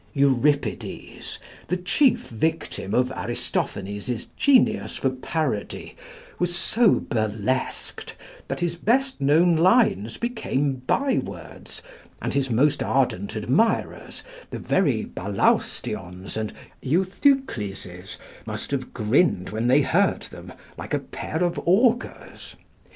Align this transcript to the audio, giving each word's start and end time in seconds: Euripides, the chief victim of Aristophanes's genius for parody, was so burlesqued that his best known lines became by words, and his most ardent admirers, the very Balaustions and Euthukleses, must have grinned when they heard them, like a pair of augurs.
Euripides, 0.15 1.37
the 1.67 1.77
chief 1.77 2.27
victim 2.29 2.95
of 2.95 3.11
Aristophanes's 3.11 4.25
genius 4.35 4.95
for 4.97 5.11
parody, 5.11 5.95
was 6.39 6.55
so 6.55 6.93
burlesqued 7.01 8.15
that 8.47 8.61
his 8.61 8.77
best 8.77 9.21
known 9.21 9.55
lines 9.55 10.17
became 10.17 10.77
by 10.87 11.19
words, 11.19 11.83
and 12.19 12.33
his 12.33 12.49
most 12.49 12.81
ardent 12.81 13.35
admirers, 13.35 14.23
the 14.49 14.57
very 14.57 15.05
Balaustions 15.05 16.35
and 16.35 16.51
Euthukleses, 16.81 18.17
must 18.47 18.71
have 18.71 18.95
grinned 18.95 19.51
when 19.51 19.67
they 19.67 19.81
heard 19.83 20.23
them, 20.23 20.51
like 20.79 20.95
a 20.95 20.99
pair 20.99 21.43
of 21.43 21.59
augurs. 21.67 22.55